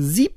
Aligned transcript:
7. 0.00 0.30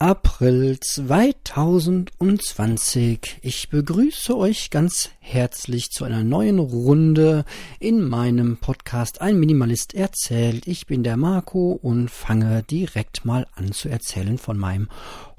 April 0.00 0.80
2020. 0.80 3.38
Ich 3.42 3.68
begrüße 3.68 4.36
euch 4.36 4.70
ganz 4.70 5.10
herzlich 5.20 5.92
zu 5.92 6.04
einer 6.04 6.24
neuen 6.24 6.58
Runde 6.58 7.44
in 7.78 8.02
meinem 8.02 8.56
Podcast 8.56 9.20
Ein 9.20 9.38
Minimalist 9.38 9.94
erzählt. 9.94 10.66
Ich 10.66 10.88
bin 10.88 11.04
der 11.04 11.16
Marco 11.16 11.78
und 11.80 12.10
fange 12.10 12.64
direkt 12.64 13.24
mal 13.24 13.46
an 13.54 13.70
zu 13.70 13.88
erzählen 13.88 14.36
von 14.36 14.58
meinem 14.58 14.88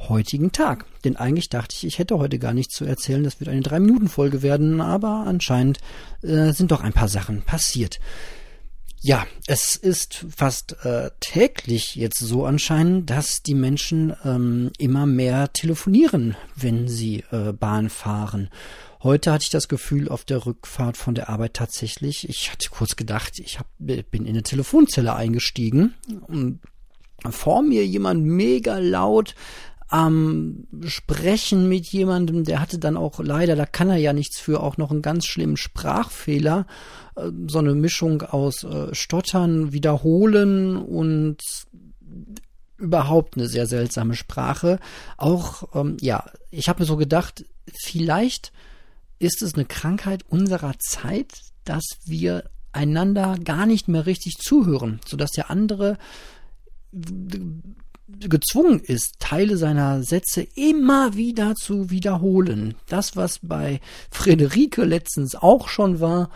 heutigen 0.08 0.54
Tag. 0.54 0.86
Denn 1.04 1.18
eigentlich 1.18 1.50
dachte 1.50 1.76
ich, 1.76 1.86
ich 1.86 2.00
hätte 2.00 2.18
heute 2.18 2.40
gar 2.40 2.54
nichts 2.54 2.76
zu 2.76 2.86
erzählen. 2.86 3.26
Das 3.26 3.42
wird 3.42 3.50
eine 3.50 3.60
3-Minuten-Folge 3.60 4.42
werden, 4.42 4.80
aber 4.80 5.26
anscheinend 5.28 5.80
äh, 6.22 6.54
sind 6.54 6.72
doch 6.72 6.80
ein 6.80 6.94
paar 6.94 7.10
Sachen 7.10 7.42
passiert. 7.42 8.00
Ja, 9.02 9.26
es 9.48 9.78
ist 9.78 10.26
fast 10.36 10.84
äh, 10.84 11.12
täglich 11.22 11.96
jetzt 11.96 12.20
so 12.20 12.46
anscheinend, 12.46 13.10
dass 13.10 13.42
die 13.42 13.56
Menschen 13.56 14.14
ähm, 14.26 14.72
immer 14.78 15.06
mehr 15.06 15.54
telefonieren, 15.54 16.36
wenn 16.56 16.90
sie 16.90 17.24
äh, 17.32 17.54
Bahn 17.54 17.90
fahren. 17.90 18.50
Heute 19.02 19.32
hatte 19.32 19.44
ich 19.44 19.50
das 19.52 19.70
Gefühl 19.70 20.10
auf 20.10 20.26
der 20.26 20.46
Rückfahrt 20.46 20.98
von 20.98 21.16
der 21.16 21.30
Arbeit 21.30 21.54
tatsächlich, 21.54 22.28
ich 22.28 22.52
hatte 22.52 22.70
kurz 22.70 22.98
gedacht, 22.98 23.40
ich 23.40 23.58
hab, 23.58 23.68
bin 23.78 24.04
in 24.12 24.28
eine 24.28 24.44
Telefonzelle 24.44 25.16
eingestiegen 25.16 25.94
und 26.28 26.60
vor 27.30 27.62
mir 27.62 27.86
jemand 27.86 28.26
mega 28.26 28.80
laut 28.80 29.36
am 29.90 30.68
Sprechen 30.86 31.68
mit 31.68 31.88
jemandem, 31.88 32.44
der 32.44 32.62
hatte 32.62 32.78
dann 32.78 32.96
auch 32.96 33.20
leider, 33.20 33.56
da 33.56 33.66
kann 33.66 33.90
er 33.90 33.98
ja 33.98 34.14
nichts 34.14 34.40
für, 34.40 34.62
auch 34.62 34.78
noch 34.78 34.92
einen 34.92 35.02
ganz 35.02 35.26
schlimmen 35.26 35.58
Sprachfehler 35.58 36.68
äh, 37.16 37.32
so 37.48 37.60
eine 37.60 37.74
Mischung 37.74 38.22
aus 38.22 38.64
äh, 38.64 38.94
Stottern, 38.94 39.74
Wiederholen 39.74 40.78
und 40.78 41.42
überhaupt 42.78 43.36
eine 43.36 43.48
sehr 43.48 43.66
seltsame 43.66 44.16
Sprache. 44.16 44.80
Auch, 45.18 45.76
ähm, 45.76 45.98
ja, 46.02 46.32
ich 46.52 46.70
habe 46.70 46.82
mir 46.82 46.86
so 46.86 46.96
gedacht, 46.96 47.46
vielleicht 47.84 48.52
ist 49.18 49.42
es 49.42 49.56
eine 49.56 49.66
Krankheit 49.66 50.24
unserer 50.30 50.78
Zeit, 50.80 51.34
dass 51.66 51.84
wir 52.06 52.50
einander 52.72 53.38
gar 53.44 53.66
nicht 53.66 53.88
mehr 53.88 54.06
richtig 54.06 54.38
zuhören, 54.38 55.00
sodass 55.06 55.32
der 55.32 55.50
andere 55.50 55.98
gezwungen 58.20 58.80
ist, 58.80 59.20
Teile 59.20 59.58
seiner 59.58 60.04
Sätze 60.04 60.48
immer 60.56 61.16
wieder 61.16 61.56
zu 61.56 61.90
wiederholen. 61.90 62.76
Das, 62.88 63.16
was 63.16 63.40
bei 63.42 63.80
Friederike 64.12 64.84
letztens 64.84 65.36
auch 65.36 65.68
schon 65.68 66.00
war, 66.00 66.30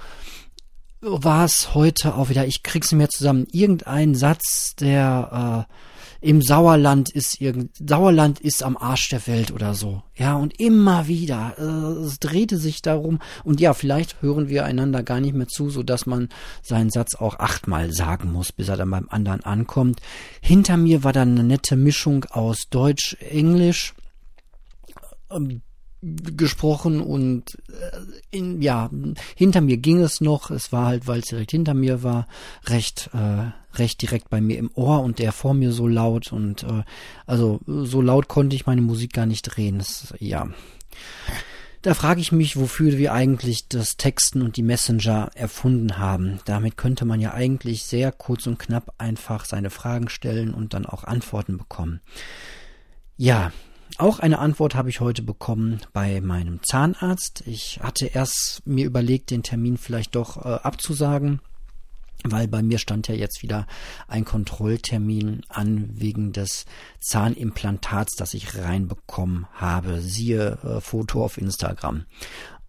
war 1.04 1.46
es 1.46 1.74
heute 1.74 2.16
auch 2.16 2.30
wieder, 2.30 2.48
ich 2.48 2.64
krieg's 2.64 2.92
mir 2.92 3.10
zusammen, 3.10 3.48
irgendein 3.52 4.16
Satz, 4.16 4.76
der 4.76 5.68
äh, 5.70 5.74
im 6.24 6.42
Sauerland 6.42 7.10
ist 7.10 7.42
irgend 7.42 7.76
Sauerland 7.78 8.40
ist 8.40 8.64
am 8.64 8.78
Arsch 8.78 9.10
der 9.10 9.28
Welt 9.28 9.52
oder 9.52 9.74
so. 9.74 10.04
Ja, 10.16 10.36
und 10.36 10.58
immer 10.58 11.08
wieder. 11.08 11.56
Äh, 11.58 12.06
es 12.06 12.18
drehte 12.20 12.58
sich 12.58 12.82
darum. 12.82 13.20
Und 13.44 13.60
ja, 13.60 13.74
vielleicht 13.74 14.22
hören 14.22 14.48
wir 14.48 14.64
einander 14.64 15.04
gar 15.04 15.20
nicht 15.20 15.34
mehr 15.34 15.50
zu, 15.50 15.70
so 15.70 15.84
dass 15.84 16.06
man 16.06 16.30
seinen 16.62 16.92
Satz 16.92 17.16
auch 17.16 17.40
achtmal 17.40 17.92
sagen 17.92 18.32
muss, 18.32 18.54
bis 18.54 18.70
er 18.70 18.78
dann 18.78 18.92
beim 18.92 19.10
anderen 19.10 19.44
ankommt. 19.44 20.00
Hinter 20.40 20.78
mir 20.78 21.04
war 21.04 21.12
dann 21.12 21.32
eine 21.32 21.44
nette 21.44 21.76
Mischung 21.76 22.24
aus 22.30 22.70
Deutsch, 22.70 23.18
Englisch. 23.20 23.94
Ähm, 25.30 25.62
gesprochen 26.04 27.00
und 27.00 27.58
äh, 27.70 27.83
in, 28.34 28.62
ja, 28.62 28.90
hinter 29.36 29.62
mir 29.62 29.78
ging 29.78 30.02
es 30.02 30.22
noch. 30.22 30.52
Es 30.52 30.72
war 30.72 30.88
halt, 30.88 31.08
weil 31.08 31.20
es 31.20 31.28
direkt 31.28 31.52
hinter 31.52 31.74
mir 31.74 32.04
war, 32.04 32.28
recht, 32.66 33.10
äh, 33.14 33.52
recht 33.78 34.02
direkt 34.02 34.30
bei 34.30 34.42
mir 34.42 34.58
im 34.58 34.72
Ohr 34.74 35.02
und 35.02 35.20
der 35.20 35.32
vor 35.32 35.54
mir 35.54 35.72
so 35.72 35.88
laut 35.88 36.32
und 36.32 36.64
äh, 36.64 36.84
also 37.26 37.60
so 37.66 38.02
laut 38.02 38.28
konnte 38.28 38.56
ich 38.56 38.66
meine 38.66 38.82
Musik 38.82 39.14
gar 39.14 39.26
nicht 39.26 39.44
drehen. 39.44 39.78
Das, 39.78 40.14
ja. 40.20 40.48
Da 41.82 41.94
frage 41.94 42.22
ich 42.22 42.32
mich, 42.32 42.56
wofür 42.56 42.98
wir 42.98 43.12
eigentlich 43.12 43.68
das 43.68 43.98
Texten 43.98 44.42
und 44.42 44.56
die 44.56 44.64
Messenger 44.64 45.32
erfunden 45.36 45.98
haben. 45.98 46.40
Damit 46.46 46.78
könnte 46.78 47.04
man 47.04 47.20
ja 47.20 47.34
eigentlich 47.34 47.84
sehr 47.84 48.14
kurz 48.14 48.48
und 48.48 48.58
knapp 48.58 48.94
einfach 49.00 49.44
seine 49.44 49.70
Fragen 49.70 50.08
stellen 50.08 50.54
und 50.54 50.74
dann 50.74 50.86
auch 50.86 51.04
Antworten 51.04 51.58
bekommen. 51.58 52.00
Ja, 53.18 53.52
auch 54.00 54.20
eine 54.20 54.40
Antwort 54.40 54.76
habe 54.76 54.90
ich 54.90 55.00
heute 55.00 55.22
bekommen 55.22 55.82
bei 55.94 56.22
meinem 56.22 56.62
Zahnarzt. 56.64 57.44
Ich 57.46 57.80
hatte 57.82 58.08
erst 58.08 58.62
mir 58.66 58.86
überlegt, 58.86 59.32
den 59.32 59.44
Termin 59.44 59.78
vielleicht 59.78 60.16
doch 60.16 60.38
äh, 60.38 60.50
abzusagen, 60.50 61.42
weil 62.24 62.48
bei 62.48 62.64
mir 62.64 62.78
stand 62.78 63.08
ja 63.08 63.16
jetzt 63.16 63.44
wieder 63.44 63.68
ein 64.08 64.26
Kontrolltermin 64.26 65.42
an 65.50 65.90
wegen 65.94 66.32
des 66.32 66.66
Zahnimplantats, 67.00 68.16
das 68.16 68.34
ich 68.34 68.58
reinbekommen 68.58 69.48
habe. 69.54 70.02
Siehe 70.02 70.58
äh, 70.64 70.82
Foto 70.82 71.24
auf 71.24 71.38
Instagram. 71.38 72.06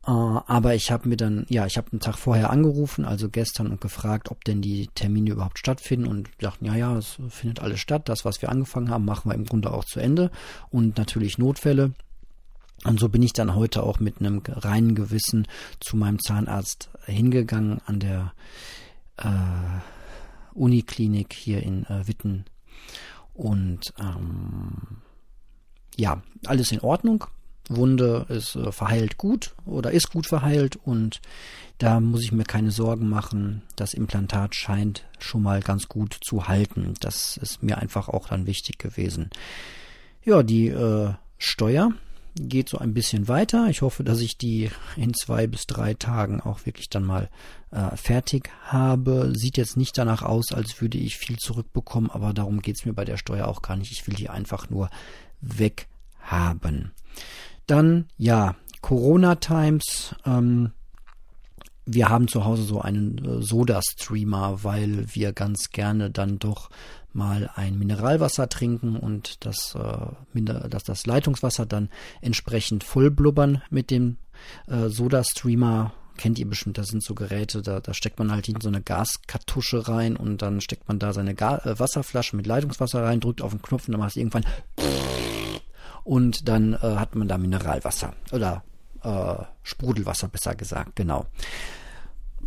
Äh, 0.06 0.10
aber 0.10 0.74
ich 0.74 0.90
habe 0.90 1.08
mir 1.08 1.16
dann, 1.16 1.46
ja, 1.48 1.66
ich 1.66 1.76
habe 1.76 1.92
einen 1.92 2.00
Tag 2.00 2.18
vorher 2.18 2.50
angerufen, 2.50 3.04
also 3.04 3.28
gestern, 3.28 3.68
und 3.68 3.80
gefragt, 3.80 4.30
ob 4.30 4.44
denn 4.44 4.60
die 4.60 4.88
Termine 4.94 5.30
überhaupt 5.30 5.58
stattfinden 5.58 6.06
und 6.06 6.28
dachten, 6.38 6.66
ja, 6.66 6.74
ja, 6.74 6.96
es 6.96 7.18
findet 7.28 7.60
alles 7.60 7.80
statt. 7.80 8.08
Das, 8.08 8.24
was 8.24 8.42
wir 8.42 8.50
angefangen 8.50 8.90
haben, 8.90 9.04
machen 9.04 9.30
wir 9.30 9.34
im 9.34 9.46
Grunde 9.46 9.72
auch 9.72 9.84
zu 9.84 10.00
Ende. 10.00 10.30
Und 10.70 10.98
natürlich 10.98 11.38
Notfälle. 11.38 11.92
Und 12.84 13.00
so 13.00 13.08
bin 13.08 13.22
ich 13.22 13.32
dann 13.32 13.54
heute 13.54 13.82
auch 13.82 13.98
mit 13.98 14.20
einem 14.20 14.42
reinen 14.46 14.94
Gewissen 14.94 15.48
zu 15.80 15.96
meinem 15.96 16.18
Zahnarzt 16.18 16.90
hingegangen 17.06 17.80
an 17.86 18.00
der 18.00 18.32
äh, 19.16 19.28
Uniklinik 20.52 21.32
hier 21.32 21.62
in 21.62 21.86
äh, 21.86 22.06
Witten. 22.06 22.44
Und 23.32 23.94
ähm, 23.98 24.98
ja, 25.96 26.22
alles 26.46 26.72
in 26.72 26.80
Ordnung. 26.80 27.24
Wunde 27.68 28.26
ist 28.28 28.56
äh, 28.56 28.72
verheilt 28.72 29.16
gut 29.16 29.54
oder 29.64 29.90
ist 29.90 30.10
gut 30.10 30.26
verheilt 30.26 30.76
und 30.76 31.20
da 31.78 32.00
muss 32.00 32.22
ich 32.22 32.32
mir 32.32 32.44
keine 32.44 32.70
Sorgen 32.70 33.08
machen. 33.08 33.62
Das 33.76 33.94
Implantat 33.94 34.54
scheint 34.54 35.04
schon 35.18 35.42
mal 35.42 35.60
ganz 35.60 35.88
gut 35.88 36.16
zu 36.22 36.46
halten. 36.46 36.94
Das 37.00 37.36
ist 37.36 37.62
mir 37.62 37.78
einfach 37.78 38.08
auch 38.08 38.28
dann 38.28 38.46
wichtig 38.46 38.78
gewesen. 38.78 39.30
Ja, 40.24 40.42
die 40.42 40.68
äh, 40.68 41.12
Steuer 41.38 41.92
geht 42.36 42.68
so 42.68 42.78
ein 42.78 42.94
bisschen 42.94 43.28
weiter. 43.28 43.68
Ich 43.68 43.82
hoffe, 43.82 44.02
dass 44.04 44.20
ich 44.20 44.38
die 44.38 44.70
in 44.96 45.14
zwei 45.14 45.46
bis 45.46 45.66
drei 45.66 45.94
Tagen 45.94 46.40
auch 46.40 46.66
wirklich 46.66 46.88
dann 46.88 47.04
mal 47.04 47.28
äh, 47.70 47.96
fertig 47.96 48.50
habe. 48.66 49.32
Sieht 49.34 49.56
jetzt 49.56 49.76
nicht 49.76 49.96
danach 49.96 50.22
aus, 50.22 50.52
als 50.52 50.80
würde 50.80 50.98
ich 50.98 51.16
viel 51.16 51.36
zurückbekommen, 51.38 52.10
aber 52.10 52.32
darum 52.32 52.60
geht's 52.60 52.84
mir 52.84 52.92
bei 52.92 53.04
der 53.04 53.16
Steuer 53.16 53.46
auch 53.48 53.62
gar 53.62 53.76
nicht. 53.76 53.92
Ich 53.92 54.06
will 54.06 54.14
die 54.14 54.28
einfach 54.30 54.68
nur 54.70 54.90
weghaben. 55.40 56.92
Dann, 57.66 58.06
ja, 58.18 58.56
Corona 58.80 59.36
Times. 59.36 60.14
Ähm, 60.26 60.72
wir 61.86 62.08
haben 62.08 62.28
zu 62.28 62.44
Hause 62.44 62.62
so 62.62 62.80
einen 62.80 63.18
äh, 63.24 63.42
Soda-Streamer, 63.42 64.64
weil 64.64 65.06
wir 65.12 65.32
ganz 65.32 65.70
gerne 65.70 66.10
dann 66.10 66.38
doch 66.38 66.70
mal 67.12 67.50
ein 67.54 67.78
Mineralwasser 67.78 68.48
trinken 68.48 68.96
und 68.96 69.44
das, 69.44 69.74
äh, 69.74 70.42
dass 70.68 70.82
das 70.82 71.06
Leitungswasser 71.06 71.66
dann 71.66 71.88
entsprechend 72.20 72.84
voll 72.84 73.10
blubbern 73.10 73.62
mit 73.70 73.90
dem 73.90 74.16
äh, 74.66 74.88
Soda-Streamer. 74.88 75.92
Kennt 76.16 76.38
ihr 76.38 76.48
bestimmt, 76.48 76.78
das 76.78 76.88
sind 76.88 77.02
so 77.02 77.14
Geräte, 77.14 77.60
da, 77.60 77.80
da 77.80 77.92
steckt 77.92 78.18
man 78.18 78.30
halt 78.30 78.48
in 78.48 78.60
so 78.60 78.68
eine 78.68 78.80
Gaskartusche 78.80 79.88
rein 79.88 80.16
und 80.16 80.42
dann 80.42 80.60
steckt 80.60 80.86
man 80.86 81.00
da 81.00 81.12
seine 81.12 81.34
Ga 81.34 81.58
äh, 81.58 81.78
Wasserflasche 81.78 82.36
mit 82.36 82.46
Leitungswasser 82.46 83.02
rein, 83.02 83.20
drückt 83.20 83.42
auf 83.42 83.50
den 83.52 83.62
Knopf 83.62 83.88
und 83.88 83.92
dann 83.92 84.00
macht 84.00 84.10
es 84.10 84.16
irgendwann 84.16 84.44
und 86.04 86.48
dann 86.48 86.74
äh, 86.74 86.78
hat 86.78 87.14
man 87.14 87.28
da 87.28 87.38
Mineralwasser 87.38 88.12
oder 88.32 88.62
äh, 89.02 89.34
Sprudelwasser 89.62 90.28
besser 90.28 90.54
gesagt, 90.54 90.96
genau. 90.96 91.26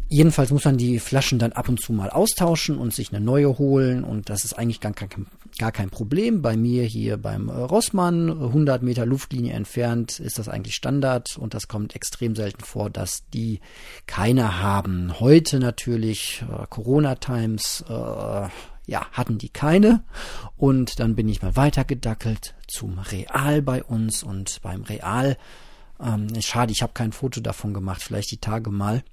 Jedenfalls 0.09 0.51
muss 0.51 0.63
man 0.63 0.77
die 0.77 0.99
Flaschen 0.99 1.37
dann 1.37 1.51
ab 1.51 1.67
und 1.67 1.81
zu 1.81 1.91
mal 1.91 2.09
austauschen 2.09 2.77
und 2.77 2.93
sich 2.93 3.11
eine 3.11 3.23
neue 3.23 3.57
holen 3.57 4.05
und 4.05 4.29
das 4.29 4.45
ist 4.45 4.53
eigentlich 4.53 4.79
gar 4.79 4.93
kein, 4.93 5.27
gar 5.59 5.73
kein 5.73 5.89
Problem. 5.89 6.41
Bei 6.41 6.55
mir 6.55 6.83
hier 6.83 7.17
beim 7.17 7.49
äh, 7.49 7.51
Rossmann, 7.51 8.29
100 8.29 8.83
Meter 8.83 9.05
Luftlinie 9.05 9.53
entfernt, 9.53 10.19
ist 10.19 10.39
das 10.39 10.47
eigentlich 10.47 10.75
Standard 10.75 11.37
und 11.37 11.53
das 11.53 11.67
kommt 11.67 11.93
extrem 11.93 12.35
selten 12.35 12.63
vor, 12.63 12.89
dass 12.89 13.27
die 13.33 13.59
keine 14.05 14.61
haben. 14.61 15.19
Heute 15.19 15.59
natürlich 15.59 16.45
äh, 16.49 16.65
Corona 16.69 17.15
Times, 17.15 17.83
äh, 17.89 18.47
ja, 18.87 19.05
hatten 19.11 19.37
die 19.37 19.49
keine. 19.49 20.03
Und 20.55 20.99
dann 20.99 21.15
bin 21.15 21.29
ich 21.29 21.43
mal 21.43 21.55
weitergedackelt 21.55 22.55
zum 22.67 22.97
Real 22.97 23.61
bei 23.61 23.83
uns 23.83 24.23
und 24.23 24.61
beim 24.63 24.81
Real, 24.83 25.37
ähm, 25.99 26.29
schade, 26.41 26.71
ich 26.71 26.81
habe 26.81 26.93
kein 26.93 27.11
Foto 27.11 27.41
davon 27.41 27.73
gemacht, 27.73 28.01
vielleicht 28.01 28.31
die 28.31 28.41
Tage 28.41 28.71
mal. 28.71 29.03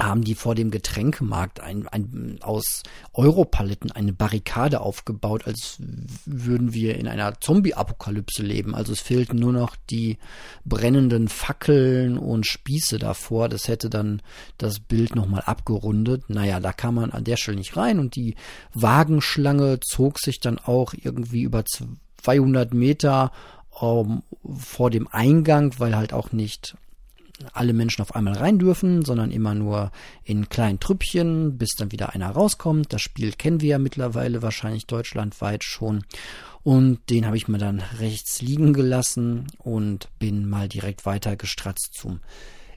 Haben 0.00 0.22
die 0.22 0.34
vor 0.34 0.54
dem 0.54 0.70
Getränkemarkt 0.70 1.60
ein, 1.60 1.88
ein, 1.88 2.38
aus 2.40 2.82
Europaletten 3.12 3.90
eine 3.90 4.12
Barrikade 4.12 4.80
aufgebaut, 4.80 5.46
als 5.46 5.78
würden 6.24 6.72
wir 6.72 6.96
in 6.96 7.08
einer 7.08 7.40
Zombie-Apokalypse 7.40 8.42
leben. 8.42 8.74
Also 8.74 8.92
es 8.92 9.00
fehlten 9.00 9.38
nur 9.38 9.52
noch 9.52 9.74
die 9.90 10.18
brennenden 10.64 11.28
Fackeln 11.28 12.16
und 12.16 12.46
Spieße 12.46 12.98
davor. 12.98 13.48
Das 13.48 13.66
hätte 13.66 13.90
dann 13.90 14.22
das 14.56 14.78
Bild 14.78 15.16
nochmal 15.16 15.42
abgerundet. 15.44 16.30
Naja, 16.30 16.60
da 16.60 16.72
kam 16.72 16.94
man 16.94 17.10
an 17.10 17.24
der 17.24 17.36
Stelle 17.36 17.58
nicht 17.58 17.76
rein 17.76 17.98
und 17.98 18.14
die 18.14 18.36
Wagenschlange 18.74 19.80
zog 19.80 20.20
sich 20.20 20.38
dann 20.38 20.58
auch 20.58 20.94
irgendwie 20.94 21.42
über 21.42 21.64
200 21.64 22.72
Meter 22.72 23.32
ähm, 23.80 24.22
vor 24.56 24.90
dem 24.90 25.08
Eingang, 25.08 25.74
weil 25.78 25.96
halt 25.96 26.12
auch 26.12 26.30
nicht 26.32 26.76
alle 27.52 27.72
Menschen 27.72 28.02
auf 28.02 28.14
einmal 28.14 28.34
rein 28.34 28.58
dürfen, 28.58 29.04
sondern 29.04 29.30
immer 29.30 29.54
nur 29.54 29.90
in 30.24 30.48
kleinen 30.48 30.80
Trüppchen, 30.80 31.58
bis 31.58 31.74
dann 31.76 31.92
wieder 31.92 32.14
einer 32.14 32.30
rauskommt. 32.30 32.92
Das 32.92 33.02
Spiel 33.02 33.32
kennen 33.32 33.60
wir 33.60 33.68
ja 33.70 33.78
mittlerweile 33.78 34.42
wahrscheinlich 34.42 34.86
deutschlandweit 34.86 35.64
schon. 35.64 36.04
Und 36.62 37.10
den 37.10 37.26
habe 37.26 37.36
ich 37.36 37.48
mir 37.48 37.58
dann 37.58 37.82
rechts 37.98 38.42
liegen 38.42 38.72
gelassen 38.72 39.46
und 39.58 40.08
bin 40.18 40.48
mal 40.48 40.68
direkt 40.68 41.06
weiter 41.06 41.36
gestratzt 41.36 41.94
zum 41.94 42.20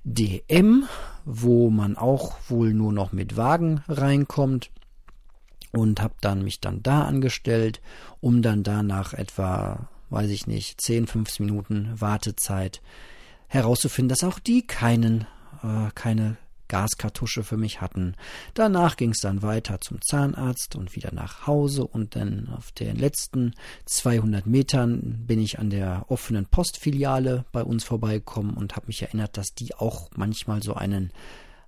DM, 0.04 0.86
wo 1.26 1.70
man 1.70 1.98
auch 1.98 2.38
wohl 2.48 2.74
nur 2.74 2.94
noch 2.94 3.12
mit 3.12 3.38
Wagen 3.38 3.84
reinkommt 3.88 4.72
und 5.72 6.02
habe 6.02 6.16
dann 6.22 6.44
mich 6.44 6.60
dann 6.60 6.84
da 6.84 7.04
angestellt, 7.04 7.82
um 8.20 8.42
dann 8.42 8.64
danach 8.64 9.14
etwa, 9.14 9.90
weiß 10.10 10.30
ich 10.30 10.48
nicht, 10.48 10.82
10, 10.82 11.08
15 11.08 11.46
Minuten 11.46 11.94
Wartezeit 12.00 12.82
herauszufinden, 13.52 14.10
dass 14.10 14.24
auch 14.24 14.40
die 14.40 14.66
keinen, 14.66 15.28
äh, 15.62 15.90
keine 15.94 16.38
Gaskartusche 16.70 17.44
für 17.44 17.58
mich 17.58 17.82
hatten. 17.82 18.16
Danach 18.54 18.96
ging 18.96 19.10
es 19.10 19.20
dann 19.20 19.42
weiter 19.42 19.82
zum 19.82 20.02
Zahnarzt 20.02 20.78
und 20.78 20.96
wieder 20.96 21.14
nach 21.14 21.46
Hause 21.46 21.86
und 21.86 22.16
dann 22.16 22.48
auf 22.56 22.72
den 22.72 22.96
letzten 22.96 23.54
200 23.88 24.48
Metern 24.48 25.26
bin 25.28 25.42
ich 25.42 25.60
an 25.60 25.70
der 25.70 26.06
offenen 26.08 26.46
Postfiliale 26.46 27.44
bei 27.52 27.62
uns 27.62 27.84
vorbeigekommen 27.84 28.56
und 28.56 28.78
habe 28.78 28.88
mich 28.88 29.02
erinnert, 29.02 29.36
dass 29.38 29.54
die 29.54 29.76
auch 29.76 30.10
manchmal 30.16 30.64
so 30.64 30.74
einen 30.74 31.12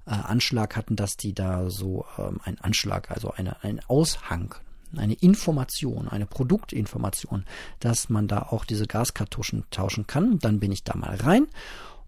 äh, 0.06 0.12
Anschlag 0.12 0.78
hatten, 0.78 0.96
dass 0.96 1.18
die 1.18 1.34
da 1.34 1.70
so 1.70 2.06
ähm, 2.18 2.40
einen 2.46 2.60
Anschlag, 2.60 3.12
also 3.12 3.32
eine, 3.32 3.62
einen 3.62 3.82
Aushang 3.88 4.56
eine 4.98 5.14
Information, 5.14 6.08
eine 6.08 6.26
Produktinformation, 6.26 7.46
dass 7.80 8.10
man 8.10 8.28
da 8.28 8.44
auch 8.44 8.66
diese 8.66 8.88
Gaskartuschen 8.88 9.64
tauschen 9.72 10.08
kann. 10.08 10.40
Dann 10.40 10.60
bin 10.60 10.72
ich 10.72 10.84
da 10.84 10.96
mal 10.96 11.16
rein 11.16 11.48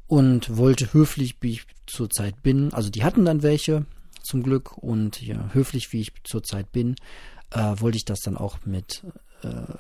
und 0.08 0.58
wollte 0.58 0.94
höflich, 0.94 1.38
wie 1.42 1.52
ich 1.52 1.68
zurzeit 1.88 2.42
bin, 2.44 2.74
also 2.74 2.90
die 2.90 3.04
hatten 3.04 3.26
dann 3.26 3.44
welche 3.44 3.86
zum 4.22 4.44
Glück. 4.44 4.78
Und 4.78 5.22
ja, 5.22 5.50
höflich, 5.54 5.94
wie 5.94 6.02
ich 6.02 6.12
zurzeit 6.24 6.72
bin, 6.72 6.96
äh, 7.52 7.76
wollte 7.78 7.98
ich 7.98 8.06
das 8.06 8.22
dann 8.22 8.38
auch 8.38 8.60
mit 8.66 9.04
äh, 9.44 9.74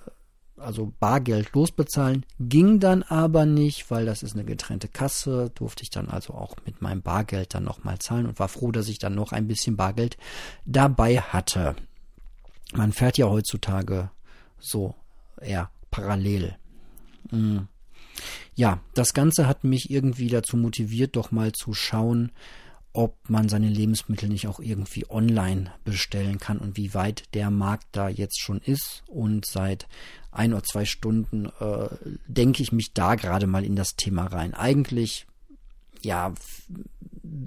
also 0.57 0.93
Bargeld 0.99 1.51
losbezahlen, 1.53 2.25
ging 2.39 2.79
dann 2.79 3.03
aber 3.03 3.45
nicht, 3.45 3.91
weil 3.91 4.05
das 4.05 4.23
ist 4.23 4.35
eine 4.35 4.45
getrennte 4.45 4.87
Kasse, 4.87 5.51
durfte 5.53 5.83
ich 5.83 5.89
dann 5.89 6.07
also 6.09 6.33
auch 6.33 6.55
mit 6.65 6.81
meinem 6.81 7.01
Bargeld 7.01 7.53
dann 7.53 7.65
nochmal 7.65 7.99
zahlen 7.99 8.25
und 8.25 8.39
war 8.39 8.47
froh, 8.47 8.71
dass 8.71 8.87
ich 8.87 8.97
dann 8.97 9.15
noch 9.15 9.33
ein 9.33 9.47
bisschen 9.47 9.75
Bargeld 9.75 10.17
dabei 10.65 11.19
hatte 11.19 11.75
man 12.73 12.91
fährt 12.91 13.17
ja 13.17 13.27
heutzutage 13.27 14.09
so 14.59 14.95
eher 15.39 15.69
parallel. 15.91 16.57
Mhm. 17.31 17.67
Ja, 18.55 18.79
das 18.93 19.13
Ganze 19.13 19.47
hat 19.47 19.63
mich 19.63 19.89
irgendwie 19.89 20.27
dazu 20.27 20.57
motiviert, 20.57 21.15
doch 21.15 21.31
mal 21.31 21.51
zu 21.51 21.73
schauen, 21.73 22.31
ob 22.93 23.17
man 23.29 23.49
seine 23.49 23.67
Lebensmittel 23.67 24.29
nicht 24.29 24.47
auch 24.47 24.61
irgendwie 24.61 25.05
online 25.09 25.73
bestellen 25.83 26.39
kann 26.39 26.59
und 26.59 26.77
wie 26.77 26.93
weit 26.93 27.25
der 27.33 27.51
Markt 27.51 27.87
da 27.91 28.07
jetzt 28.07 28.39
schon 28.39 28.61
ist. 28.61 29.03
Und 29.07 29.45
seit 29.45 29.87
ein 30.31 30.53
oder 30.53 30.63
zwei 30.63 30.85
Stunden 30.85 31.47
äh, 31.59 31.89
denke 32.27 32.63
ich 32.63 32.71
mich 32.71 32.93
da 32.93 33.15
gerade 33.15 33.47
mal 33.47 33.65
in 33.65 33.75
das 33.75 33.97
Thema 33.97 34.27
rein. 34.27 34.53
Eigentlich, 34.53 35.27
ja, 36.01 36.33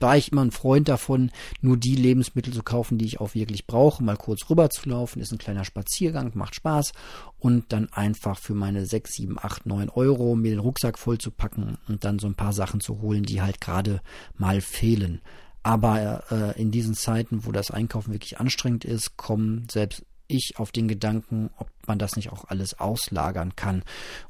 war 0.01 0.17
ich 0.17 0.33
immer 0.33 0.45
ein 0.45 0.51
Freund 0.51 0.89
davon, 0.89 1.31
nur 1.61 1.77
die 1.77 1.95
Lebensmittel 1.95 2.53
zu 2.53 2.63
kaufen, 2.63 2.99
die 2.99 3.07
ich 3.07 3.21
auch 3.21 3.35
wirklich 3.35 3.67
brauche, 3.67 4.03
mal 4.03 4.17
kurz 4.17 4.49
rüber 4.49 4.71
zu 4.71 4.89
laufen, 4.89 5.21
ist 5.21 5.33
ein 5.33 5.39
kleiner 5.39 5.65
Spaziergang, 5.65 6.33
macht 6.35 6.55
Spaß 6.55 6.93
und 7.39 7.73
dann 7.73 7.93
einfach 7.93 8.39
für 8.39 8.55
meine 8.55 8.87
6, 8.87 9.15
7, 9.15 9.39
8, 9.39 9.67
9 9.67 9.89
Euro 9.91 10.35
mir 10.35 10.51
den 10.51 10.61
Rucksack 10.61 10.99
voll 10.99 11.19
zu 11.19 11.31
packen 11.31 11.79
und 11.89 12.05
dann 12.05 12.19
so 12.19 12.27
ein 12.27 12.35
paar 12.35 12.53
Sachen 12.53 12.81
zu 12.81 13.01
holen, 13.01 13.23
die 13.23 13.43
halt 13.43 13.61
gerade 13.61 14.01
mal 14.37 14.61
fehlen. 14.61 15.21
Aber 15.63 16.25
äh, 16.31 16.61
in 16.61 16.71
diesen 16.71 16.95
Zeiten, 16.95 17.45
wo 17.45 17.53
das 17.53 17.71
Einkaufen 17.71 18.13
wirklich 18.13 18.39
anstrengend 18.39 18.85
ist, 18.85 19.17
kommen 19.17 19.67
selbst 19.71 20.05
ich 20.29 20.55
auf 20.57 20.71
den 20.71 20.89
Gedanken, 20.89 21.51
ob 21.57 21.69
man 21.87 21.99
das 21.99 22.15
nicht 22.17 22.31
auch 22.31 22.45
alles 22.45 22.79
auslagern 22.79 23.57
kann. 23.57 23.83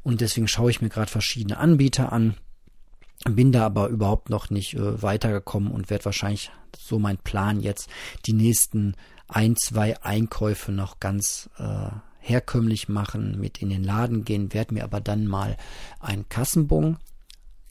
Und 0.03 0.21
deswegen 0.21 0.49
schaue 0.49 0.71
ich 0.71 0.81
mir 0.81 0.89
gerade 0.89 1.11
verschiedene 1.11 1.59
Anbieter 1.59 2.13
an 2.13 2.37
bin 3.25 3.53
da 3.53 3.67
aber 3.67 3.89
überhaupt 3.89 4.31
noch 4.31 4.51
nicht 4.51 4.75
äh, 4.75 5.03
weitergekommen 5.03 5.73
und 5.73 5.91
werde 5.91 6.07
wahrscheinlich 6.07 6.51
so 6.79 6.99
mein 6.99 7.19
Plan 7.19 7.61
jetzt 7.61 7.89
die 8.27 8.33
nächsten 8.33 8.95
ein, 9.27 9.57
zwei 9.57 10.01
Einkäufe 10.03 10.73
noch 10.73 11.01
ganz 11.01 11.51
äh, 11.59 11.91
herkömmlich 12.19 12.89
machen, 12.89 13.39
mit 13.41 13.61
in 13.63 13.71
den 13.71 13.85
Laden 13.85 14.25
gehen, 14.25 14.53
werde 14.53 14.75
mir 14.75 14.85
aber 14.85 15.01
dann 15.01 15.27
mal 15.27 15.57
einen 16.01 16.29
Kassenbon 16.29 16.99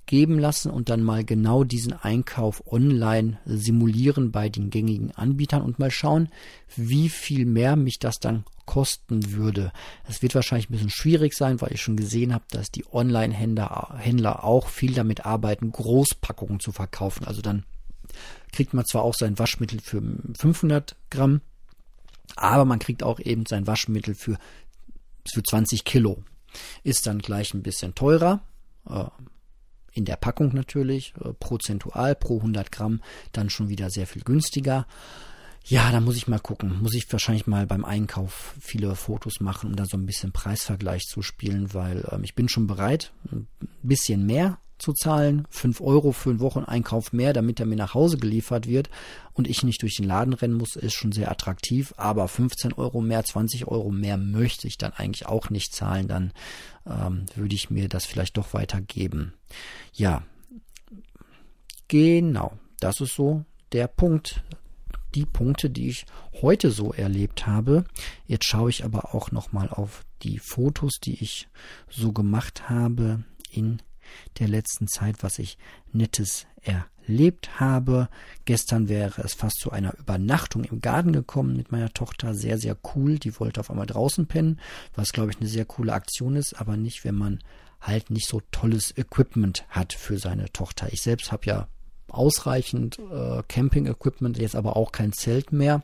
geben 0.06 0.40
lassen 0.40 0.72
und 0.72 0.90
dann 0.90 1.04
mal 1.04 1.24
genau 1.24 1.64
diesen 1.64 1.94
Einkauf 1.94 2.64
online 2.66 3.40
simulieren 3.46 4.32
bei 4.32 4.50
den 4.50 4.70
gängigen 4.70 5.12
Anbietern 5.12 5.62
und 5.62 5.80
mal 5.80 5.92
schauen, 5.92 6.30
wie 6.76 7.10
viel 7.10 7.46
mehr 7.46 7.76
mich 7.76 8.00
das 8.00 8.20
dann 8.20 8.46
kosten 8.68 9.32
würde. 9.32 9.72
Es 10.08 10.22
wird 10.22 10.36
wahrscheinlich 10.36 10.70
ein 10.70 10.74
bisschen 10.74 10.92
schwierig 10.92 11.34
sein, 11.34 11.60
weil 11.60 11.74
ich 11.74 11.82
schon 11.82 11.98
gesehen 11.98 12.32
habe, 12.32 12.46
dass 12.52 12.70
die 12.70 12.86
Online-Händler 12.92 14.44
auch 14.44 14.68
viel 14.68 14.94
damit 14.94 15.26
arbeiten, 15.26 15.72
Großpackungen 15.72 16.60
zu 16.60 16.72
verkaufen. 16.72 17.26
Also 17.26 17.42
dann 17.42 17.64
kriegt 18.52 18.76
man 18.76 18.86
zwar 18.86 19.02
auch 19.02 19.16
sein 19.16 19.40
Waschmittel 19.40 19.80
für 19.82 20.04
500 20.38 20.96
Gramm, 21.10 21.42
aber 22.36 22.66
man 22.66 22.78
kriegt 22.78 23.02
auch 23.02 23.20
eben 23.20 23.48
sein 23.48 23.66
Waschmittel 23.66 24.14
für, 24.14 24.38
für 25.28 25.42
20 25.42 25.84
Kilo. 25.84 26.24
Ist 26.84 27.08
dann 27.08 27.20
gleich 27.20 27.54
ein 27.54 27.64
bisschen 27.64 27.96
teurer. 27.96 28.42
Äh, 28.90 29.06
in 29.94 30.06
der 30.06 30.16
Packung 30.16 30.54
natürlich, 30.54 31.14
äh, 31.24 31.34
prozentual 31.34 32.16
pro 32.16 32.38
100 32.38 32.72
Gramm 32.72 33.02
dann 33.32 33.50
schon 33.50 33.70
wieder 33.70 33.90
sehr 33.90 34.06
viel 34.06 34.22
günstiger. 34.22 34.86
Ja, 35.70 35.92
da 35.92 36.00
muss 36.00 36.16
ich 36.16 36.30
mal 36.30 36.40
gucken. 36.40 36.82
Muss 36.82 36.94
ich 36.94 37.12
wahrscheinlich 37.12 37.46
mal 37.46 37.68
beim 37.68 37.84
Einkauf 37.84 38.56
viele 38.60 38.96
Fotos 38.96 39.42
machen, 39.42 39.70
um 39.70 39.76
da 39.76 39.86
so 39.86 39.98
ein 39.98 40.06
bisschen 40.06 40.32
Preisvergleich 40.32 41.04
zu 41.04 41.22
spielen, 41.22 41.74
weil 41.74 42.08
ähm, 42.10 42.24
ich 42.24 42.36
bin 42.36 42.48
schon 42.48 42.68
bereit, 42.68 43.12
ein 43.32 43.48
bisschen 43.84 44.26
mehr 44.26 44.60
zu 44.78 44.94
zahlen. 44.94 45.46
fünf 45.50 45.82
Euro 45.82 46.14
für 46.14 46.30
einen 46.30 46.40
Wocheneinkauf 46.40 47.12
mehr, 47.12 47.34
damit 47.34 47.60
er 47.60 47.66
mir 47.66 47.76
nach 47.76 47.96
Hause 47.96 48.18
geliefert 48.18 48.68
wird 48.68 48.90
und 49.34 49.48
ich 49.48 49.64
nicht 49.64 49.82
durch 49.82 49.98
den 49.98 50.06
Laden 50.06 50.34
rennen 50.34 50.54
muss, 50.54 50.78
ist 50.78 50.94
schon 50.94 51.12
sehr 51.12 51.30
attraktiv. 51.30 51.94
Aber 51.98 52.30
15 52.30 52.72
Euro 52.74 53.02
mehr, 53.02 53.26
20 53.26 53.68
Euro 53.68 53.92
mehr 53.92 54.16
möchte 54.16 54.68
ich 54.68 54.78
dann 54.78 54.94
eigentlich 54.94 55.26
auch 55.26 55.50
nicht 55.50 55.76
zahlen. 55.76 56.08
Dann 56.08 56.32
ähm, 56.86 57.26
würde 57.36 57.56
ich 57.56 57.70
mir 57.70 57.90
das 57.90 58.06
vielleicht 58.06 58.38
doch 58.38 58.54
weitergeben. 58.54 59.34
Ja, 59.92 60.24
genau. 61.90 62.58
Das 62.80 63.02
ist 63.02 63.16
so 63.16 63.44
der 63.74 63.88
Punkt, 63.88 64.44
die 65.16 65.26
Punkte, 65.26 65.70
die 65.70 65.90
ich 65.90 66.06
heute 66.42 66.72
so 66.72 66.94
erlebt 66.94 67.48
habe. 67.48 67.86
Jetzt 68.26 68.46
schaue 68.46 68.70
ich 68.70 68.84
aber 68.84 69.16
auch 69.16 69.32
noch 69.32 69.52
mal 69.52 69.70
auf 69.70 70.06
die 70.22 70.40
Fotos, 70.40 71.00
die 71.04 71.22
ich 71.24 71.48
so 71.90 72.12
gemacht 72.12 72.70
habe 72.70 73.24
in 73.52 73.82
der 74.40 74.48
letzten 74.48 74.88
Zeit, 74.88 75.22
was 75.22 75.40
ich 75.40 75.58
Nettes 75.92 76.48
erlebt 76.62 77.60
habe. 77.60 78.10
Gestern 78.46 78.90
wäre 78.90 79.22
es 79.22 79.34
fast 79.34 79.60
zu 79.60 79.72
einer 79.72 79.98
Übernachtung 79.98 80.64
im 80.64 80.80
Garten 80.82 81.14
gekommen 81.14 81.56
mit 81.56 81.72
meiner 81.72 81.90
Tochter. 81.90 82.34
Sehr, 82.34 82.58
sehr 82.58 82.78
cool. 82.96 83.20
Die 83.20 83.40
wollte 83.40 83.60
auf 83.60 83.70
einmal 83.70 83.86
draußen 83.86 84.28
pennen, 84.28 84.60
was 84.94 85.12
glaube 85.12 85.32
ich 85.32 85.38
eine 85.38 85.50
sehr 85.50 85.66
coole 85.66 85.94
Aktion 85.94 86.36
ist, 86.36 86.54
aber 86.54 86.78
nicht, 86.78 87.04
wenn 87.04 87.16
man 87.16 87.40
halt 87.80 88.10
nicht 88.10 88.28
so 88.28 88.42
tolles 88.52 88.98
Equipment 88.98 89.66
hat 89.70 89.94
für 89.94 90.18
seine 90.18 90.52
Tochter. 90.52 90.92
Ich 90.92 91.02
selbst 91.02 91.32
habe 91.32 91.46
ja 91.46 91.68
ausreichend 92.18 93.00
äh, 93.00 93.44
Camping-Equipment, 93.48 94.38
jetzt 94.38 94.56
aber 94.56 94.76
auch 94.76 94.92
kein 94.92 95.14
Zelt 95.14 95.52
mehr. 95.52 95.84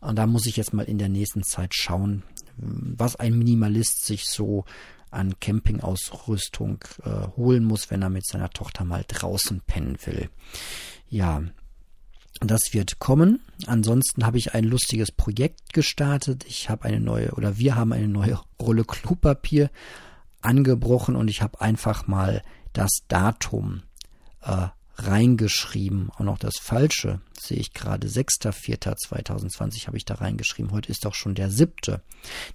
Und 0.00 0.16
da 0.16 0.26
muss 0.26 0.46
ich 0.46 0.56
jetzt 0.56 0.72
mal 0.72 0.84
in 0.84 0.98
der 0.98 1.08
nächsten 1.08 1.42
Zeit 1.42 1.74
schauen, 1.74 2.22
was 2.56 3.16
ein 3.16 3.38
Minimalist 3.38 4.04
sich 4.04 4.28
so 4.28 4.64
an 5.10 5.38
Campingausrüstung 5.40 6.78
äh, 7.04 7.26
holen 7.36 7.64
muss, 7.64 7.90
wenn 7.90 8.02
er 8.02 8.10
mit 8.10 8.26
seiner 8.26 8.50
Tochter 8.50 8.84
mal 8.84 9.04
draußen 9.06 9.60
pennen 9.66 9.96
will. 10.04 10.30
Ja, 11.08 11.42
das 12.40 12.72
wird 12.72 12.98
kommen. 12.98 13.40
Ansonsten 13.66 14.24
habe 14.24 14.38
ich 14.38 14.54
ein 14.54 14.64
lustiges 14.64 15.12
Projekt 15.12 15.72
gestartet. 15.72 16.44
Ich 16.46 16.70
habe 16.70 16.84
eine 16.84 17.00
neue 17.00 17.32
oder 17.32 17.58
wir 17.58 17.76
haben 17.76 17.92
eine 17.92 18.08
neue 18.08 18.40
Rolle 18.60 18.84
Klopapier 18.84 19.70
angebrochen 20.40 21.14
und 21.14 21.28
ich 21.28 21.42
habe 21.42 21.60
einfach 21.60 22.06
mal 22.06 22.42
das 22.72 22.90
Datum 23.08 23.82
äh, 24.42 24.68
reingeschrieben. 25.06 26.10
Auch 26.10 26.20
noch 26.20 26.38
das 26.38 26.56
Falsche 26.58 27.20
sehe 27.38 27.58
ich 27.58 27.72
gerade. 27.72 28.08
6.4.2020 28.08 29.86
habe 29.86 29.96
ich 29.96 30.04
da 30.04 30.14
reingeschrieben. 30.14 30.72
Heute 30.72 30.90
ist 30.90 31.04
doch 31.04 31.14
schon 31.14 31.34
der 31.34 31.50
siebte. 31.50 32.02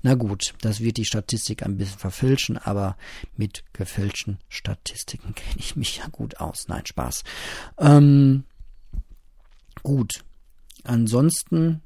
Na 0.01 0.15
gut, 0.15 0.53
das 0.61 0.79
wird 0.79 0.97
die 0.97 1.05
Statistik 1.05 1.63
ein 1.63 1.77
bisschen 1.77 1.99
verfälschen, 1.99 2.57
aber 2.57 2.97
mit 3.35 3.63
gefälschten 3.73 4.39
Statistiken 4.49 5.35
kenne 5.35 5.55
ich 5.57 5.75
mich 5.75 5.97
ja 5.97 6.07
gut 6.07 6.39
aus. 6.39 6.67
Nein, 6.67 6.85
Spaß. 6.85 7.23
Ähm, 7.79 8.43
gut. 9.83 10.23
Ansonsten, 10.83 11.81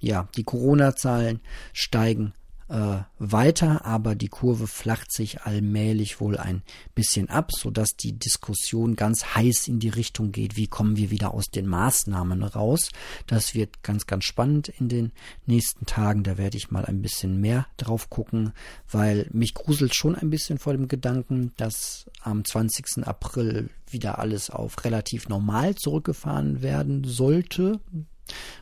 ja, 0.00 0.28
die 0.36 0.44
Corona-Zahlen 0.44 1.40
steigen 1.72 2.34
äh, 2.68 2.98
weiter, 3.18 3.84
aber 3.84 4.14
die 4.14 4.28
Kurve 4.28 4.66
flacht 4.66 5.12
sich 5.12 5.42
allmählich 5.42 6.20
wohl 6.20 6.36
ein 6.36 6.62
bisschen 6.94 7.30
ab, 7.30 7.52
so 7.52 7.70
dass 7.70 7.96
die 7.96 8.18
Diskussion 8.18 8.96
ganz 8.96 9.36
heiß 9.36 9.68
in 9.68 9.78
die 9.78 9.88
Richtung 9.88 10.32
geht, 10.32 10.56
wie 10.56 10.66
kommen 10.66 10.96
wir 10.96 11.10
wieder 11.10 11.32
aus 11.32 11.50
den 11.50 11.66
Maßnahmen 11.66 12.42
raus. 12.42 12.90
Das 13.26 13.54
wird 13.54 13.82
ganz, 13.82 14.06
ganz 14.06 14.24
spannend 14.24 14.68
in 14.68 14.88
den 14.88 15.12
nächsten 15.46 15.86
Tagen. 15.86 16.24
Da 16.24 16.38
werde 16.38 16.56
ich 16.56 16.70
mal 16.70 16.84
ein 16.84 17.02
bisschen 17.02 17.40
mehr 17.40 17.66
drauf 17.76 18.10
gucken, 18.10 18.52
weil 18.90 19.28
mich 19.32 19.54
gruselt 19.54 19.94
schon 19.94 20.16
ein 20.16 20.30
bisschen 20.30 20.58
vor 20.58 20.72
dem 20.72 20.88
Gedanken, 20.88 21.52
dass 21.56 22.10
am 22.20 22.44
20. 22.44 23.06
April 23.06 23.70
wieder 23.88 24.18
alles 24.18 24.50
auf 24.50 24.84
relativ 24.84 25.28
normal 25.28 25.76
zurückgefahren 25.76 26.62
werden 26.62 27.04
sollte 27.04 27.80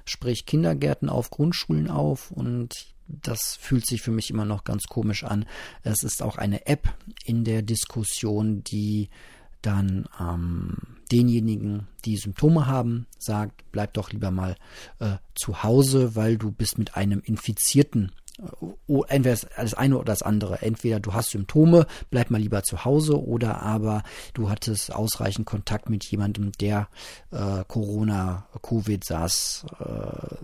sprich 0.04 0.44
Kindergärten 0.44 1.08
auf, 1.08 1.30
Grundschulen 1.30 1.88
auf 1.88 2.30
und 2.30 2.94
das 3.06 3.56
fühlt 3.56 3.87
sich 3.87 4.02
für 4.02 4.11
mich 4.11 4.30
immer 4.30 4.44
noch 4.44 4.64
ganz 4.64 4.84
komisch 4.84 5.25
an. 5.25 5.46
Es 5.82 6.02
ist 6.02 6.23
auch 6.23 6.37
eine 6.37 6.66
App 6.66 6.94
in 7.25 7.44
der 7.44 7.62
Diskussion, 7.62 8.62
die 8.64 9.11
dann 9.62 10.06
ähm, 10.20 10.76
denjenigen, 11.11 11.88
die 12.04 12.16
Symptome 12.16 12.66
haben, 12.66 13.06
sagt, 13.18 13.64
bleib 13.73 13.94
doch 13.94 14.11
lieber 14.11 14.30
mal 14.30 14.56
äh, 15.00 15.16
zu 15.34 15.62
Hause, 15.62 16.14
weil 16.16 16.37
du 16.37 16.50
bist 16.50 16.78
mit 16.78 16.96
einem 16.96 17.20
Infizierten 17.20 18.12
Oh, 18.88 19.04
entweder 19.04 19.38
das 19.56 19.75
eine 19.75 19.96
oder 19.96 20.06
das 20.06 20.23
andere. 20.23 20.61
Entweder 20.61 20.99
du 20.99 21.14
hast 21.14 21.30
Symptome, 21.30 21.87
bleib 22.11 22.30
mal 22.30 22.40
lieber 22.40 22.64
zu 22.64 22.84
Hause, 22.84 23.23
oder 23.23 23.62
aber 23.62 24.02
du 24.34 24.50
hattest 24.50 24.92
ausreichend 24.92 25.46
Kontakt 25.46 25.88
mit 25.88 26.04
jemandem, 26.11 26.50
der 26.52 26.88
äh, 27.30 27.62
Corona, 27.68 28.49
Covid, 28.61 29.04
SARS 29.04 29.64
äh, 29.78 30.34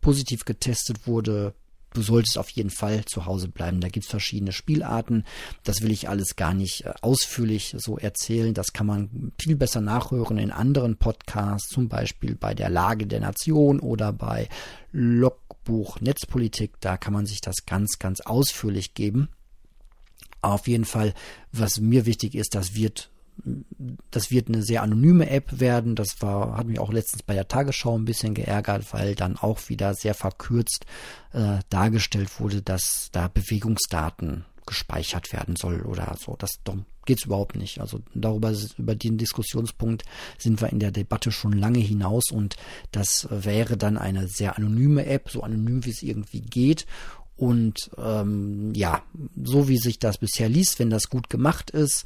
positiv 0.00 0.46
getestet 0.46 1.06
wurde, 1.06 1.54
du 1.94 2.02
solltest 2.02 2.36
auf 2.36 2.50
jeden 2.50 2.70
Fall 2.70 3.04
zu 3.06 3.24
Hause 3.24 3.48
bleiben. 3.48 3.80
Da 3.80 3.88
gibt's 3.88 4.10
verschiedene 4.10 4.52
Spielarten. 4.52 5.24
Das 5.62 5.80
will 5.80 5.90
ich 5.90 6.08
alles 6.08 6.36
gar 6.36 6.52
nicht 6.52 6.84
äh, 6.84 6.92
ausführlich 7.00 7.74
so 7.78 7.96
erzählen. 7.96 8.52
Das 8.52 8.74
kann 8.74 8.86
man 8.86 9.32
viel 9.40 9.56
besser 9.56 9.80
nachhören 9.80 10.36
in 10.36 10.50
anderen 10.50 10.96
Podcasts, 10.96 11.68
zum 11.68 11.88
Beispiel 11.88 12.34
bei 12.34 12.54
der 12.54 12.68
Lage 12.68 13.06
der 13.06 13.20
Nation 13.20 13.80
oder 13.80 14.12
bei 14.12 14.48
Logbuch 14.92 16.00
Netzpolitik. 16.00 16.74
Da 16.80 16.98
kann 16.98 17.14
man 17.14 17.26
sich 17.26 17.40
das 17.40 17.64
ganz, 17.64 17.98
ganz 17.98 18.20
ausführlich 18.20 18.94
geben. 18.94 19.28
Auf 20.42 20.68
jeden 20.68 20.84
Fall, 20.84 21.14
was 21.52 21.80
mir 21.80 22.04
wichtig 22.04 22.34
ist, 22.34 22.54
das 22.54 22.74
wird 22.74 23.10
das 24.10 24.30
wird 24.30 24.48
eine 24.48 24.62
sehr 24.62 24.82
anonyme 24.82 25.28
App 25.28 25.60
werden. 25.60 25.94
Das 25.96 26.20
war, 26.20 26.56
hat 26.56 26.66
mich 26.66 26.78
auch 26.78 26.92
letztens 26.92 27.22
bei 27.22 27.34
der 27.34 27.48
Tagesschau 27.48 27.96
ein 27.96 28.04
bisschen 28.04 28.34
geärgert, 28.34 28.92
weil 28.92 29.14
dann 29.14 29.36
auch 29.36 29.68
wieder 29.68 29.94
sehr 29.94 30.14
verkürzt 30.14 30.86
äh, 31.32 31.58
dargestellt 31.68 32.40
wurde, 32.40 32.62
dass 32.62 33.08
da 33.12 33.28
Bewegungsdaten 33.28 34.44
gespeichert 34.66 35.32
werden 35.32 35.56
soll 35.56 35.82
oder 35.82 36.16
so. 36.18 36.36
Das 36.38 36.52
geht's 37.04 37.24
überhaupt 37.24 37.56
nicht. 37.56 37.80
Also 37.80 38.00
darüber, 38.14 38.54
über 38.78 38.94
den 38.94 39.18
Diskussionspunkt 39.18 40.04
sind 40.38 40.60
wir 40.60 40.70
in 40.70 40.78
der 40.78 40.90
Debatte 40.90 41.32
schon 41.32 41.52
lange 41.52 41.80
hinaus 41.80 42.30
und 42.30 42.56
das 42.92 43.28
wäre 43.30 43.76
dann 43.76 43.98
eine 43.98 44.28
sehr 44.28 44.56
anonyme 44.56 45.06
App, 45.06 45.30
so 45.30 45.42
anonym 45.42 45.84
wie 45.84 45.90
es 45.90 46.02
irgendwie 46.02 46.40
geht. 46.40 46.86
Und 47.36 47.90
ähm, 47.98 48.72
ja, 48.74 49.02
so 49.42 49.66
wie 49.66 49.76
sich 49.76 49.98
das 49.98 50.18
bisher 50.18 50.48
liest, 50.48 50.78
wenn 50.78 50.88
das 50.88 51.10
gut 51.10 51.28
gemacht 51.28 51.70
ist 51.70 52.04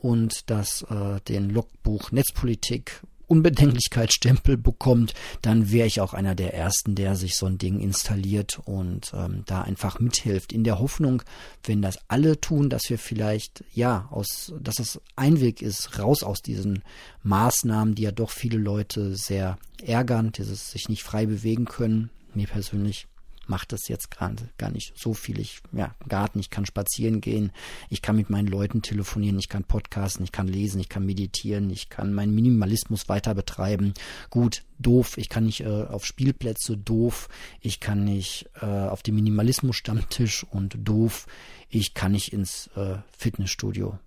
und 0.00 0.50
das 0.50 0.82
äh, 0.90 1.20
den 1.28 1.50
Logbuch 1.50 2.10
Netzpolitik 2.12 3.02
Unbedenklichkeitsstempel 3.30 4.56
bekommt, 4.56 5.14
dann 5.40 5.70
wäre 5.70 5.86
ich 5.86 6.00
auch 6.00 6.14
einer 6.14 6.34
der 6.34 6.52
ersten, 6.52 6.96
der 6.96 7.14
sich 7.14 7.36
so 7.36 7.46
ein 7.46 7.58
Ding 7.58 7.78
installiert 7.78 8.60
und 8.64 9.12
ähm, 9.14 9.44
da 9.46 9.62
einfach 9.62 10.00
mithilft. 10.00 10.52
In 10.52 10.64
der 10.64 10.80
Hoffnung, 10.80 11.22
wenn 11.62 11.80
das 11.80 12.00
alle 12.08 12.40
tun, 12.40 12.68
dass 12.68 12.82
wir 12.88 12.98
vielleicht, 12.98 13.64
ja, 13.72 14.08
aus, 14.10 14.52
dass 14.60 14.74
das 14.76 15.00
ein 15.14 15.40
Weg 15.40 15.62
ist, 15.62 16.00
raus 16.00 16.24
aus 16.24 16.42
diesen 16.42 16.82
Maßnahmen, 17.22 17.94
die 17.94 18.02
ja 18.02 18.10
doch 18.10 18.30
viele 18.30 18.58
Leute 18.58 19.14
sehr 19.16 19.58
ärgern, 19.80 20.32
dieses 20.32 20.72
sich 20.72 20.88
nicht 20.88 21.04
frei 21.04 21.26
bewegen 21.26 21.66
können. 21.66 22.10
Mir 22.34 22.48
persönlich 22.48 23.06
macht 23.46 23.72
das 23.72 23.88
jetzt 23.88 24.10
gerade 24.10 24.48
gar 24.58 24.70
nicht 24.70 24.96
so 24.96 25.12
viel. 25.14 25.40
Ich, 25.40 25.60
ja, 25.72 25.94
Garten, 26.08 26.38
ich 26.38 26.50
kann 26.50 26.66
spazieren 26.66 27.20
gehen, 27.20 27.52
ich 27.88 28.02
kann 28.02 28.16
mit 28.16 28.30
meinen 28.30 28.46
Leuten 28.46 28.82
telefonieren, 28.82 29.38
ich 29.38 29.48
kann 29.48 29.64
podcasten, 29.64 30.24
ich 30.24 30.32
kann 30.32 30.46
lesen, 30.46 30.80
ich 30.80 30.88
kann 30.88 31.04
meditieren, 31.04 31.68
ich 31.70 31.88
kann 31.88 32.14
meinen 32.14 32.34
Minimalismus 32.34 33.08
weiter 33.08 33.34
betreiben. 33.34 33.94
Gut, 34.30 34.64
doof, 34.78 35.18
ich 35.18 35.28
kann 35.28 35.46
nicht 35.46 35.60
äh, 35.60 35.84
auf 35.84 36.06
Spielplätze, 36.06 36.76
doof, 36.76 37.28
ich 37.60 37.80
kann 37.80 38.04
nicht 38.04 38.48
äh, 38.60 38.66
auf 38.66 39.02
den 39.02 39.16
Minimalismus-Stammtisch 39.16 40.44
und 40.44 40.76
doof, 40.78 41.26
ich 41.68 41.94
kann 41.94 42.12
nicht 42.12 42.32
ins 42.32 42.68
äh, 42.76 42.98
Fitnessstudio. 43.16 43.98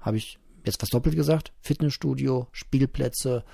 Habe 0.00 0.16
ich 0.16 0.38
jetzt 0.64 0.82
was 0.82 0.90
doppelt 0.90 1.16
gesagt? 1.16 1.52
Fitnessstudio, 1.60 2.48
Spielplätze, 2.52 3.44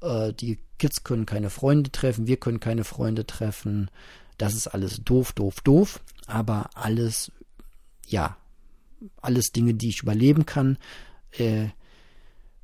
äh, 0.00 0.32
die 0.32 0.58
Kids 0.78 1.04
können 1.04 1.26
keine 1.26 1.50
Freunde 1.50 1.90
treffen, 1.90 2.26
wir 2.26 2.36
können 2.36 2.60
keine 2.60 2.84
Freunde 2.84 3.26
treffen, 3.26 3.90
das 4.38 4.54
ist 4.54 4.68
alles 4.68 5.02
doof, 5.04 5.32
doof, 5.32 5.60
doof, 5.62 6.00
aber 6.26 6.70
alles, 6.74 7.32
ja, 8.06 8.36
alles 9.20 9.52
Dinge, 9.52 9.74
die 9.74 9.90
ich 9.90 10.02
überleben 10.02 10.46
kann. 10.46 10.78
Äh, 11.32 11.68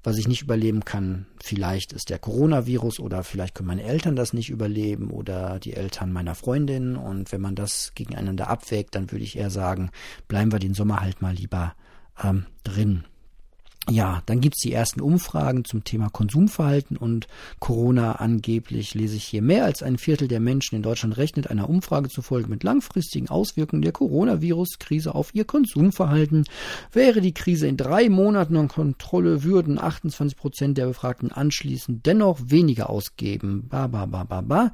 was 0.02 0.16
ich 0.16 0.28
nicht 0.28 0.40
überleben 0.40 0.84
kann, 0.84 1.26
vielleicht 1.42 1.92
ist 1.92 2.08
der 2.08 2.18
Coronavirus 2.18 3.00
oder 3.00 3.22
vielleicht 3.22 3.54
können 3.54 3.66
meine 3.66 3.82
Eltern 3.82 4.16
das 4.16 4.32
nicht 4.32 4.48
überleben 4.48 5.10
oder 5.10 5.58
die 5.58 5.74
Eltern 5.74 6.10
meiner 6.10 6.34
Freundin. 6.34 6.96
Und 6.96 7.32
wenn 7.32 7.42
man 7.42 7.54
das 7.54 7.92
gegeneinander 7.94 8.48
abwägt, 8.48 8.94
dann 8.94 9.10
würde 9.10 9.24
ich 9.24 9.36
eher 9.36 9.50
sagen, 9.50 9.90
bleiben 10.26 10.52
wir 10.52 10.58
den 10.58 10.72
Sommer 10.72 11.00
halt 11.00 11.20
mal 11.20 11.34
lieber 11.34 11.74
ähm, 12.22 12.46
drin. 12.64 13.04
Ja, 13.88 14.22
dann 14.26 14.40
gibt's 14.40 14.60
die 14.60 14.72
ersten 14.72 15.00
Umfragen 15.00 15.64
zum 15.64 15.84
Thema 15.84 16.10
Konsumverhalten 16.10 16.96
und 16.96 17.26
Corona 17.60 18.12
angeblich 18.16 18.94
lese 18.94 19.16
ich 19.16 19.24
hier. 19.24 19.42
Mehr 19.42 19.64
als 19.64 19.82
ein 19.82 19.96
Viertel 19.96 20.28
der 20.28 20.38
Menschen 20.38 20.76
in 20.76 20.82
Deutschland 20.82 21.16
rechnet 21.16 21.50
einer 21.50 21.68
Umfrage 21.68 22.08
zufolge 22.08 22.48
mit 22.48 22.62
langfristigen 22.62 23.28
Auswirkungen 23.28 23.82
der 23.82 23.92
Coronavirus-Krise 23.92 25.14
auf 25.14 25.34
ihr 25.34 25.44
Konsumverhalten. 25.44 26.44
Wäre 26.92 27.20
die 27.20 27.34
Krise 27.34 27.66
in 27.66 27.78
drei 27.78 28.08
Monaten 28.10 28.56
unter 28.56 28.74
Kontrolle, 28.74 29.42
würden 29.44 29.80
28 29.80 30.36
Prozent 30.36 30.78
der 30.78 30.86
Befragten 30.86 31.32
anschließend 31.32 32.04
dennoch 32.06 32.38
weniger 32.44 32.90
ausgeben. 32.90 33.66
Ba, 33.68 33.86
ba, 33.86 34.06
ba, 34.06 34.24
ba, 34.24 34.42
ba. 34.42 34.72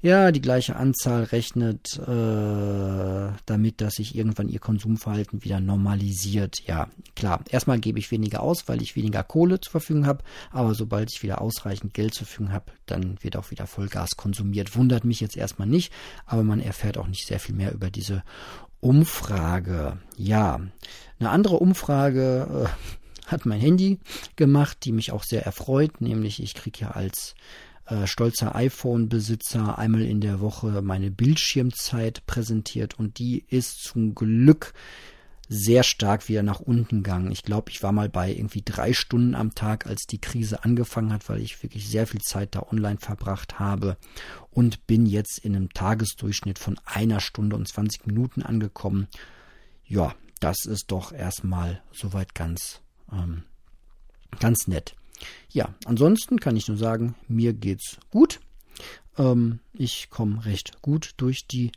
Ja, 0.00 0.30
die 0.30 0.40
gleiche 0.40 0.76
Anzahl 0.76 1.24
rechnet 1.24 1.98
äh, 1.98 3.32
damit, 3.46 3.80
dass 3.80 3.94
sich 3.94 4.14
irgendwann 4.14 4.48
ihr 4.48 4.60
Konsumverhalten 4.60 5.42
wieder 5.42 5.58
normalisiert. 5.58 6.62
Ja, 6.66 6.88
klar. 7.16 7.40
Erstmal 7.50 7.80
gebe 7.80 7.98
ich 7.98 8.12
weniger 8.12 8.40
aus, 8.40 8.68
weil 8.68 8.80
ich 8.80 8.94
weniger 8.94 9.24
Kohle 9.24 9.60
zur 9.60 9.72
Verfügung 9.72 10.06
habe. 10.06 10.22
Aber 10.52 10.74
sobald 10.74 11.10
ich 11.12 11.24
wieder 11.24 11.40
ausreichend 11.40 11.94
Geld 11.94 12.14
zur 12.14 12.28
Verfügung 12.28 12.52
habe, 12.52 12.66
dann 12.86 13.18
wird 13.22 13.36
auch 13.36 13.50
wieder 13.50 13.66
Vollgas 13.66 14.10
konsumiert. 14.16 14.76
Wundert 14.76 15.04
mich 15.04 15.18
jetzt 15.18 15.36
erstmal 15.36 15.66
nicht, 15.66 15.92
aber 16.26 16.44
man 16.44 16.60
erfährt 16.60 16.96
auch 16.96 17.08
nicht 17.08 17.26
sehr 17.26 17.40
viel 17.40 17.56
mehr 17.56 17.72
über 17.72 17.90
diese 17.90 18.22
Umfrage. 18.78 19.98
Ja, 20.16 20.60
eine 21.18 21.30
andere 21.30 21.56
Umfrage 21.56 22.68
äh, 22.68 23.26
hat 23.26 23.46
mein 23.46 23.60
Handy 23.60 23.98
gemacht, 24.36 24.78
die 24.84 24.92
mich 24.92 25.10
auch 25.10 25.24
sehr 25.24 25.44
erfreut. 25.44 26.00
Nämlich 26.00 26.40
ich 26.40 26.54
kriege 26.54 26.78
ja 26.82 26.90
als 26.92 27.34
äh, 27.88 28.06
stolzer 28.06 28.54
iPhone-Besitzer 28.54 29.78
einmal 29.78 30.02
in 30.02 30.20
der 30.20 30.40
Woche 30.40 30.82
meine 30.82 31.10
Bildschirmzeit 31.10 32.26
präsentiert 32.26 32.98
und 32.98 33.18
die 33.18 33.44
ist 33.48 33.82
zum 33.82 34.14
Glück 34.14 34.74
sehr 35.48 35.82
stark 35.82 36.28
wieder 36.28 36.42
nach 36.42 36.60
unten 36.60 37.02
gegangen. 37.02 37.32
Ich 37.32 37.42
glaube, 37.42 37.70
ich 37.70 37.82
war 37.82 37.92
mal 37.92 38.10
bei 38.10 38.30
irgendwie 38.30 38.62
drei 38.62 38.92
Stunden 38.92 39.34
am 39.34 39.54
Tag, 39.54 39.86
als 39.86 40.02
die 40.02 40.20
Krise 40.20 40.62
angefangen 40.62 41.12
hat, 41.12 41.28
weil 41.28 41.40
ich 41.40 41.62
wirklich 41.62 41.88
sehr 41.88 42.06
viel 42.06 42.20
Zeit 42.20 42.54
da 42.54 42.66
online 42.70 42.98
verbracht 42.98 43.58
habe 43.58 43.96
und 44.50 44.86
bin 44.86 45.06
jetzt 45.06 45.38
in 45.38 45.56
einem 45.56 45.72
Tagesdurchschnitt 45.72 46.58
von 46.58 46.78
einer 46.84 47.20
Stunde 47.20 47.56
und 47.56 47.66
20 47.66 48.06
Minuten 48.06 48.42
angekommen. 48.42 49.08
Ja, 49.86 50.14
das 50.40 50.66
ist 50.66 50.86
doch 50.88 51.12
erstmal 51.12 51.82
soweit 51.92 52.34
ganz, 52.34 52.82
ähm, 53.10 53.44
ganz 54.38 54.68
nett. 54.68 54.94
Ja, 55.50 55.74
ansonsten 55.84 56.38
kann 56.40 56.56
ich 56.56 56.68
nur 56.68 56.76
sagen, 56.76 57.14
mir 57.26 57.52
geht's 57.52 57.98
gut. 58.10 58.40
Ähm, 59.16 59.60
ich 59.72 60.10
komme 60.10 60.44
recht 60.44 60.82
gut 60.82 61.12
durch 61.16 61.46
die 61.46 61.72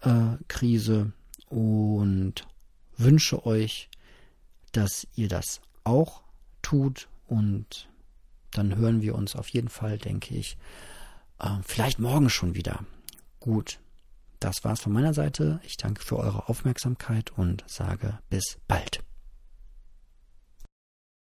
äh, 0.00 0.36
Krise 0.48 1.12
und 1.48 2.46
wünsche 2.96 3.46
euch, 3.46 3.88
dass 4.72 5.06
ihr 5.14 5.28
das 5.28 5.60
auch 5.84 6.22
tut 6.62 7.08
und 7.26 7.88
dann 8.52 8.76
hören 8.76 9.02
wir 9.02 9.14
uns 9.14 9.36
auf 9.36 9.48
jeden 9.48 9.68
Fall, 9.68 9.98
denke 9.98 10.34
ich, 10.34 10.56
äh, 11.38 11.48
vielleicht 11.64 11.98
morgen 11.98 12.30
schon 12.30 12.54
wieder. 12.54 12.84
Gut, 13.40 13.80
das 14.40 14.64
war's 14.64 14.80
von 14.80 14.92
meiner 14.92 15.14
Seite. 15.14 15.60
Ich 15.64 15.76
danke 15.76 16.02
für 16.02 16.16
eure 16.16 16.48
Aufmerksamkeit 16.48 17.30
und 17.36 17.64
sage 17.66 18.18
bis 18.30 18.58
bald. 18.68 19.02